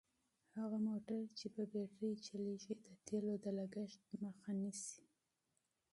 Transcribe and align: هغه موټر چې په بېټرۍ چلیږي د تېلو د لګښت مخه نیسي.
هغه 0.57 0.77
موټر 0.87 1.21
چې 1.37 1.45
په 1.55 1.63
بېټرۍ 1.71 2.13
چلیږي 2.25 2.73
د 2.85 2.87
تېلو 3.05 3.33
د 3.43 3.45
لګښت 3.57 4.01
مخه 4.23 4.51
نیسي. 4.59 5.03